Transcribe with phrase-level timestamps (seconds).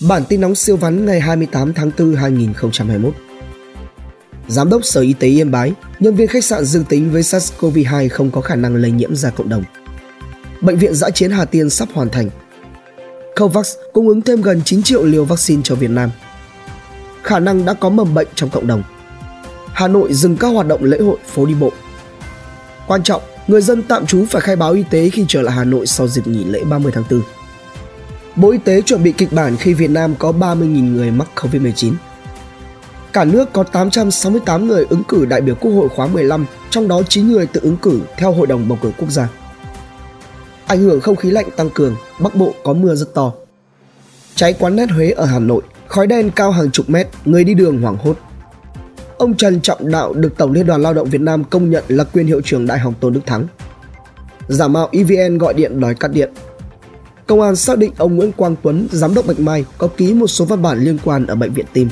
[0.00, 3.14] Bản tin nóng siêu vắn ngày 28 tháng 4 2021.
[4.48, 8.08] Giám đốc Sở Y tế Yên Bái, nhân viên khách sạn dương tính với SARS-CoV-2
[8.08, 9.64] không có khả năng lây nhiễm ra cộng đồng.
[10.60, 12.30] Bệnh viện giã chiến Hà Tiên sắp hoàn thành.
[13.36, 16.10] COVAX cung ứng thêm gần 9 triệu liều vaccine cho Việt Nam.
[17.22, 18.82] Khả năng đã có mầm bệnh trong cộng đồng.
[19.72, 21.72] Hà Nội dừng các hoạt động lễ hội phố đi bộ.
[22.86, 25.64] Quan trọng, người dân tạm trú phải khai báo y tế khi trở lại Hà
[25.64, 27.22] Nội sau dịp nghỉ lễ 30 tháng 4.
[28.36, 31.92] Bộ Y tế chuẩn bị kịch bản khi Việt Nam có 30.000 người mắc COVID-19.
[33.12, 37.02] Cả nước có 868 người ứng cử đại biểu Quốc hội khóa 15, trong đó
[37.08, 39.28] 9 người tự ứng cử theo Hội đồng bầu cử quốc gia.
[40.66, 43.32] Ảnh hưởng không khí lạnh tăng cường, Bắc Bộ có mưa rất to.
[44.34, 47.54] Cháy quán nét Huế ở Hà Nội, khói đen cao hàng chục mét, người đi
[47.54, 48.16] đường hoảng hốt.
[49.18, 52.04] Ông Trần Trọng Đạo được Tổng Liên đoàn Lao động Việt Nam công nhận là
[52.04, 53.46] quyền hiệu trưởng Đại học Tôn Đức Thắng.
[54.48, 56.32] Giả mạo EVN gọi điện đòi cắt điện,
[57.26, 60.26] Công an xác định ông Nguyễn Quang Tuấn, giám đốc Bạch Mai có ký một
[60.26, 61.88] số văn bản liên quan ở bệnh viện tim.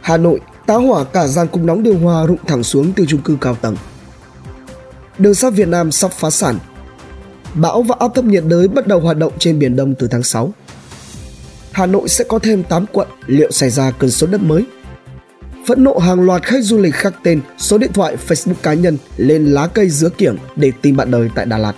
[0.00, 3.22] Hà Nội, tá hỏa cả gian cung nóng điều hòa rụng thẳng xuống từ chung
[3.22, 3.76] cư cao tầng.
[5.18, 6.58] Đường sắt Việt Nam sắp phá sản.
[7.54, 10.22] Bão và áp thấp nhiệt đới bắt đầu hoạt động trên Biển Đông từ tháng
[10.22, 10.52] 6.
[11.72, 14.64] Hà Nội sẽ có thêm 8 quận, liệu xảy ra cơn sốt đất mới?
[15.66, 18.98] Phẫn nộ hàng loạt khách du lịch khắc tên, số điện thoại Facebook cá nhân
[19.16, 21.74] lên lá cây dứa kiểng để tìm bạn đời tại Đà Lạt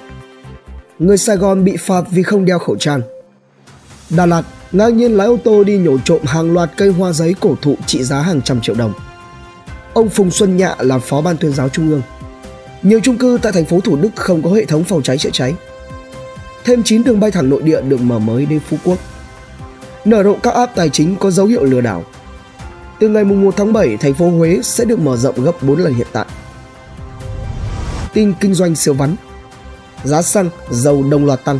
[0.98, 3.00] người Sài Gòn bị phạt vì không đeo khẩu trang.
[4.10, 7.34] Đà Lạt ngang nhiên lái ô tô đi nhổ trộm hàng loạt cây hoa giấy
[7.40, 8.92] cổ thụ trị giá hàng trăm triệu đồng.
[9.94, 12.02] Ông Phùng Xuân Nhạ là phó ban tuyên giáo trung ương.
[12.82, 15.30] Nhiều chung cư tại thành phố Thủ Đức không có hệ thống phòng cháy chữa
[15.30, 15.54] cháy.
[16.64, 18.98] Thêm 9 đường bay thẳng nội địa được mở mới đến Phú Quốc.
[20.04, 22.04] Nở rộ các app tài chính có dấu hiệu lừa đảo.
[23.00, 25.94] Từ ngày 1 tháng 7, thành phố Huế sẽ được mở rộng gấp 4 lần
[25.94, 26.26] hiện tại.
[28.12, 29.16] Tin kinh doanh siêu vắn
[30.04, 31.58] giá xăng, dầu đồng loạt tăng.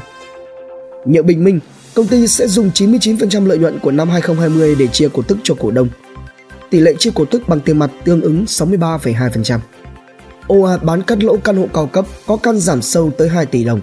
[1.05, 1.61] Nhựa Bình Minh,
[1.95, 5.55] công ty sẽ dùng 99% lợi nhuận của năm 2020 để chia cổ tức cho
[5.61, 5.89] cổ đông.
[6.71, 9.59] Tỷ lệ chia cổ tức bằng tiền mặt tương ứng 63,2%.
[10.49, 13.65] OA bán cắt lỗ căn hộ cao cấp có căn giảm sâu tới 2 tỷ
[13.65, 13.81] đồng.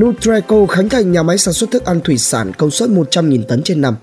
[0.00, 3.62] Nutreco khánh thành nhà máy sản xuất thức ăn thủy sản công suất 100.000 tấn
[3.62, 3.96] trên năm.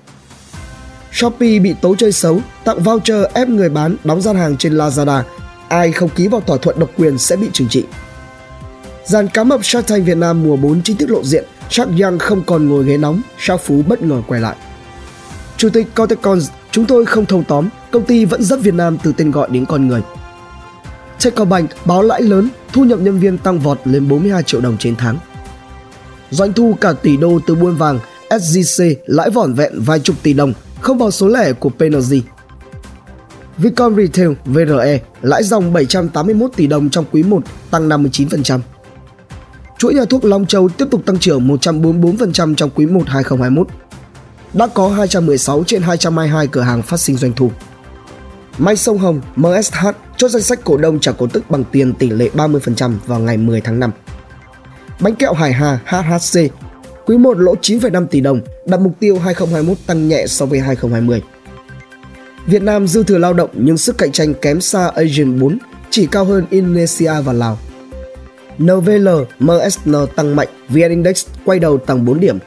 [1.12, 5.22] Shopee bị tố chơi xấu, tặng voucher ép người bán đóng gian hàng trên Lazada.
[5.68, 7.84] Ai không ký vào thỏa thuận độc quyền sẽ bị trừng trị.
[9.06, 12.20] Dàn cá mập Shark Tank Việt Nam mùa 4 chính thức lộ diện, Shark Young
[12.20, 14.56] không còn ngồi ghế nóng, Shark Phú bất ngờ quay lại.
[15.58, 19.14] Chủ tịch Cortecons, chúng tôi không thâu tóm, công ty vẫn dắt Việt Nam từ
[19.18, 20.02] tên gọi đến con người.
[21.24, 24.96] Techcombank báo lãi lớn, thu nhập nhân viên tăng vọt lên 42 triệu đồng trên
[24.96, 25.18] tháng.
[26.32, 28.00] Doanh thu cả tỷ đô từ buôn vàng,
[28.30, 32.20] SGC lãi vỏn vẹn vài chục tỷ đồng, không vào số lẻ của PNG.
[33.58, 38.60] Vicom Retail VRE lãi dòng 781 tỷ đồng trong quý 1, tăng 59%.
[39.84, 43.68] Chuỗi nhà thuốc Long Châu tiếp tục tăng trưởng 144% trong quý 1 2021.
[44.54, 47.52] Đã có 216 trên 222 cửa hàng phát sinh doanh thu.
[48.58, 52.10] May Sông Hồng MSH chốt danh sách cổ đông trả cổ tức bằng tiền tỷ
[52.10, 53.92] lệ 30% vào ngày 10 tháng 5.
[55.00, 56.40] Bánh kẹo Hải Hà HHC
[57.06, 61.22] quý 1 lỗ 9,5 tỷ đồng, đặt mục tiêu 2021 tăng nhẹ so với 2020.
[62.46, 65.58] Việt Nam dư thừa lao động nhưng sức cạnh tranh kém xa Asian 4,
[65.90, 67.58] chỉ cao hơn Indonesia và Lào.
[68.58, 69.08] NVL,
[69.40, 72.38] MSN tăng mạnh, VN Index quay đầu tăng 4 điểm.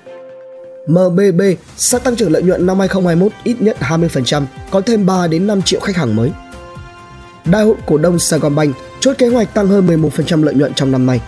[0.87, 1.41] MBB
[1.77, 5.62] sẽ tăng trưởng lợi nhuận năm 2021 ít nhất 20%, có thêm 3 đến 5
[5.62, 6.31] triệu khách hàng mới.
[7.45, 11.06] Đại hội cổ đông Saigonbank chốt kế hoạch tăng hơn 11% lợi nhuận trong năm
[11.06, 11.21] nay.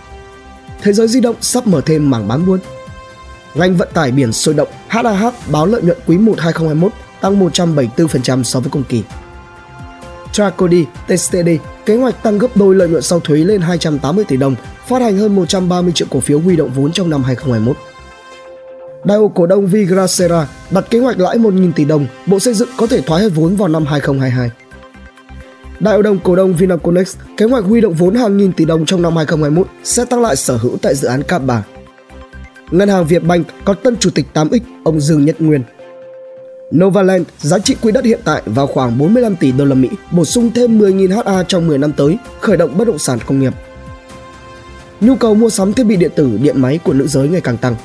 [0.81, 2.59] Thế giới di động sắp mở thêm mảng bán buôn.
[3.55, 6.91] Ngành vận tải biển sôi động, HAH báo lợi nhuận quý 1 2021
[7.21, 9.03] tăng 174% so với cùng kỳ.
[10.31, 11.49] Tracody, TCD
[11.89, 14.55] kế hoạch tăng gấp đôi lợi nhuận sau thuế lên 280 tỷ đồng,
[14.87, 17.77] phát hành hơn 130 triệu cổ phiếu huy động vốn trong năm 2021.
[19.05, 22.69] Đại hội cổ đông Vigracera đặt kế hoạch lãi 1.000 tỷ đồng, Bộ Xây dựng
[22.77, 24.49] có thể thoái hết vốn vào năm 2022.
[25.79, 28.85] Đại hội đồng cổ đông Vinaconex kế hoạch huy động vốn hàng nghìn tỷ đồng
[28.85, 31.63] trong năm 2021 sẽ tăng lại sở hữu tại dự án Cáp Bà.
[32.71, 35.63] Ngân hàng Việt Bank có tân chủ tịch 8X ông Dương Nhất Nguyên
[36.75, 40.25] Novaland giá trị quỹ đất hiện tại vào khoảng 45 tỷ đô la Mỹ, bổ
[40.25, 43.53] sung thêm 10.000 ha trong 10 năm tới, khởi động bất động sản công nghiệp.
[45.01, 47.57] Nhu cầu mua sắm thiết bị điện tử, điện máy của nữ giới ngày càng
[47.57, 47.75] tăng.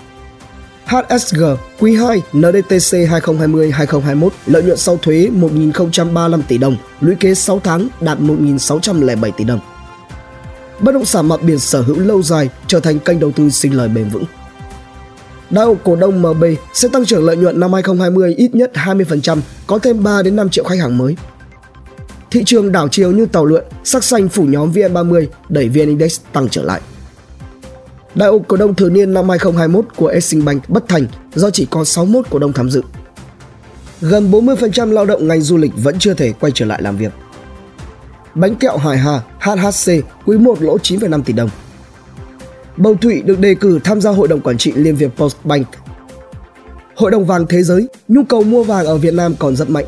[0.86, 1.42] HSG
[1.80, 7.88] quý 2 NDTC 2020-2021 lợi nhuận sau thuế 1.035 tỷ đồng, lũy kế 6 tháng
[8.00, 9.60] đạt 1.607 tỷ đồng.
[10.80, 13.76] Bất động sản mặt biển sở hữu lâu dài trở thành kênh đầu tư sinh
[13.76, 14.24] lời bền vững.
[15.54, 19.38] Đại hội cổ đông MB sẽ tăng trưởng lợi nhuận năm 2020 ít nhất 20%,
[19.66, 21.16] có thêm 3 đến 5 triệu khách hàng mới.
[22.30, 26.20] Thị trường đảo chiều như tàu lượn, sắc xanh phủ nhóm VN30 đẩy VN Index
[26.32, 26.80] tăng trở lại.
[28.14, 31.66] Đại hội cổ đông thường niên năm 2021 của Exim Bank bất thành do chỉ
[31.70, 32.82] có 61 cổ đông tham dự.
[34.00, 37.12] gần 40% lao động ngành du lịch vẫn chưa thể quay trở lại làm việc.
[38.34, 39.92] Bánh kẹo Hải Hà HHC
[40.26, 41.50] quý 1 lỗ 9,5 tỷ đồng.
[42.76, 45.66] Bầu Thụy được đề cử tham gia hội đồng quản trị Liên Việt Postbank.
[46.96, 49.84] Hội đồng vàng thế giới, nhu cầu mua vàng ở Việt Nam còn rất mạnh.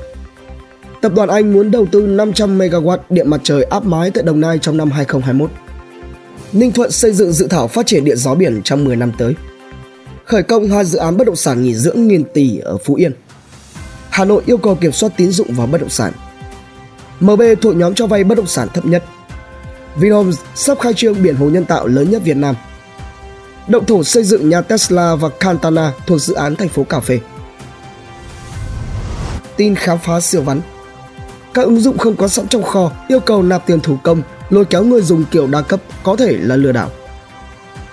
[1.01, 4.41] Tập đoàn Anh muốn đầu tư 500 MW điện mặt trời áp mái tại Đồng
[4.41, 5.51] Nai trong năm 2021.
[6.53, 9.35] Ninh Thuận xây dựng dự thảo phát triển điện gió biển trong 10 năm tới.
[10.25, 13.13] Khởi công hai dự án bất động sản nghỉ dưỡng nghìn tỷ ở Phú Yên.
[14.11, 16.13] Hà Nội yêu cầu kiểm soát tín dụng vào bất động sản.
[17.21, 19.05] MB thuộc nhóm cho vay bất động sản thấp nhất.
[19.97, 22.55] Vinhomes sắp khai trương biển hồ nhân tạo lớn nhất Việt Nam.
[23.69, 27.21] Động thổ xây dựng nhà Tesla và Cantana thuộc dự án thành phố Cà Phê.
[29.57, 30.61] Tin khám phá siêu vắn
[31.55, 34.65] Các ứng dụng không có sẵn trong kho yêu cầu nạp tiền thủ công, lôi
[34.65, 36.91] kéo người dùng kiểu đa cấp có thể là lừa đảo.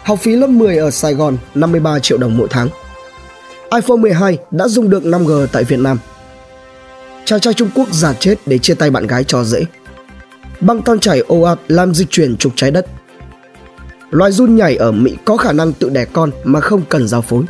[0.03, 2.69] Học phí lớp 10 ở Sài Gòn 53 triệu đồng mỗi tháng.
[3.75, 5.99] iPhone 12 đã dùng được 5G tại Việt Nam.
[7.25, 9.65] Chàng trai Trung Quốc giả chết để chia tay bạn gái cho dễ.
[10.59, 12.85] Băng tan chảy ồ ạt làm dịch chuyển trục trái đất.
[14.13, 17.21] Loài run nhảy ở Mỹ có khả năng tự đẻ con mà không cần giao
[17.21, 17.43] phối.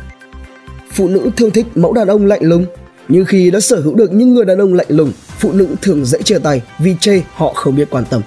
[0.92, 2.66] Phụ nữ thương thích mẫu đàn ông lạnh lùng,
[3.08, 6.04] nhưng khi đã sở hữu được những người đàn ông lạnh lùng, phụ nữ thường
[6.04, 8.22] dễ chia tay vì chê họ không biết quan tâm.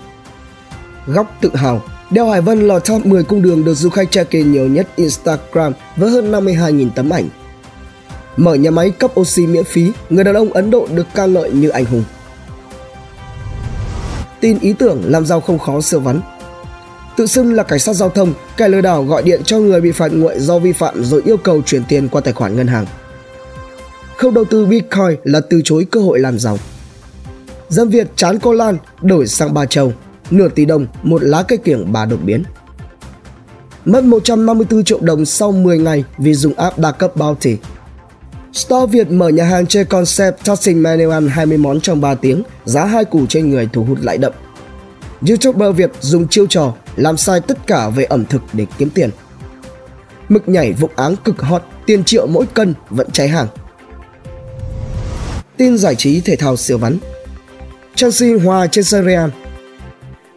[1.07, 1.81] Góc tự hào
[2.11, 4.87] Đeo Hải Vân là top 10 cung đường được du khách check in nhiều nhất
[4.95, 7.29] Instagram với hơn 52.000 tấm ảnh.
[8.37, 11.51] Mở nhà máy cấp oxy miễn phí, người đàn ông Ấn Độ được ca ngợi
[11.51, 12.03] như anh hùng.
[14.39, 16.21] Tin ý tưởng làm giàu không khó siêu vắn.
[17.17, 19.91] Tự xưng là cảnh sát giao thông, kẻ lừa đảo gọi điện cho người bị
[19.91, 22.85] phạt nguội do vi phạm rồi yêu cầu chuyển tiền qua tài khoản ngân hàng.
[24.17, 26.57] Không đầu tư Bitcoin là từ chối cơ hội làm giàu.
[27.69, 29.93] Dân Việt chán cô Lan đổi sang Ba Châu
[30.31, 32.43] nửa tỷ đồng một lá cây kiểng bà đột biến.
[33.85, 37.57] Mất 154 triệu đồng sau 10 ngày vì dùng app đa cấp Bounty.
[38.53, 42.43] Store Việt mở nhà hàng chơi concept tossing menu ăn 20 món trong 3 tiếng,
[42.65, 44.33] giá hai củ trên người thu hút lại đậm.
[45.29, 49.09] YouTuber Việt dùng chiêu trò làm sai tất cả về ẩm thực để kiếm tiền.
[50.29, 53.47] Mực nhảy vụng áng cực hot, tiền triệu mỗi cân vẫn cháy hàng.
[55.57, 56.97] Tin giải trí thể thao siêu vắn
[57.95, 59.29] Chelsea hòa trên sân Real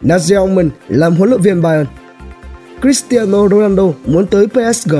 [0.01, 1.85] Nagelsmann làm huấn luyện viên Bayern.
[2.81, 4.95] Cristiano Ronaldo muốn tới PSG.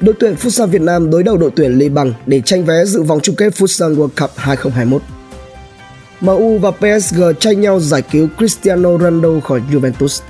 [0.00, 3.20] Đội tuyển Futsal Việt Nam đối đầu đội tuyển Liban để tranh vé dự vòng
[3.22, 5.02] chung kết Futsal World Cup 2021.
[6.20, 10.22] MU và PSG tranh nhau giải cứu Cristiano Ronaldo khỏi Juventus.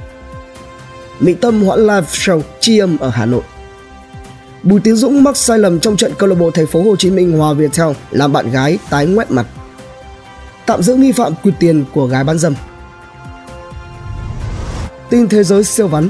[1.20, 3.42] Mỹ Tâm hoãn live show tri âm ở Hà Nội.
[4.62, 7.10] Bùi Tiến Dũng mắc sai lầm trong trận câu lạc bộ Thành phố Hồ Chí
[7.10, 9.46] Minh hòa Viettel làm bạn gái tái ngoét mặt.
[10.66, 12.54] Tạm giữ nghi phạm quyệt tiền của gái bán dâm.
[15.10, 16.08] Tin thế giới siêu vắn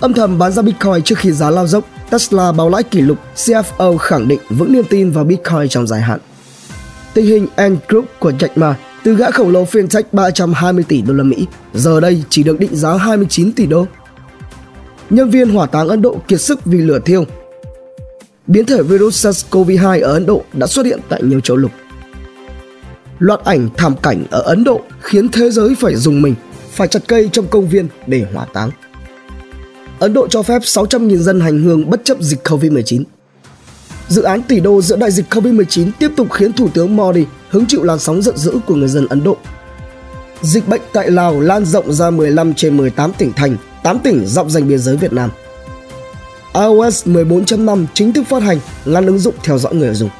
[0.00, 3.18] Âm thầm bán ra Bitcoin trước khi giá lao dốc, Tesla báo lãi kỷ lục,
[3.36, 6.20] CFO khẳng định vững niềm tin vào Bitcoin trong dài hạn.
[7.14, 11.14] Tình hình Ant Group của Jack Ma từ gã khổng lồ fintech 320 tỷ đô
[11.14, 13.86] la Mỹ, giờ đây chỉ được định giá 29 tỷ đô.
[15.10, 17.24] Nhân viên hỏa táng Ấn Độ kiệt sức vì lửa thiêu.
[18.46, 21.70] Biến thể virus SARS-CoV-2 ở Ấn Độ đã xuất hiện tại nhiều châu lục.
[23.18, 26.34] Loạt ảnh thảm cảnh ở Ấn Độ khiến thế giới phải dùng mình
[26.70, 28.70] phải chặt cây trong công viên để hỏa táng.
[29.98, 33.02] Ấn Độ cho phép 600.000 dân hành hương bất chấp dịch Covid-19.
[34.08, 37.66] Dự án tỷ đô giữa đại dịch Covid-19 tiếp tục khiến Thủ tướng Modi hứng
[37.66, 39.36] chịu làn sóng giận dữ của người dân Ấn Độ.
[40.42, 44.50] Dịch bệnh tại Lào lan rộng ra 15 trên 18 tỉnh thành, 8 tỉnh dọc
[44.50, 45.30] danh biên giới Việt Nam.
[46.54, 50.10] iOS 14.5 chính thức phát hành, ngăn ứng dụng theo dõi người dùng.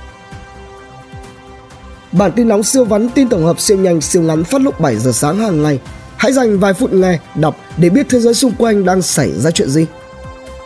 [2.12, 4.96] Bản tin nóng siêu vắn tin tổng hợp siêu nhanh siêu ngắn phát lúc 7
[4.96, 5.80] giờ sáng hàng ngày
[6.16, 9.50] Hãy dành vài phút nghe, đọc để biết thế giới xung quanh đang xảy ra
[9.50, 9.87] chuyện gì.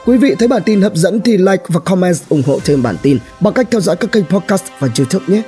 [0.06, 2.96] Quý vị thấy bản tin hấp dẫn thì like và comment ủng hộ thêm bản
[3.02, 5.42] tin bằng cách theo dõi các kênh podcast và YouTube nhé.